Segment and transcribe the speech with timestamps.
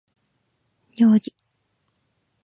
[0.95, 1.35] 料理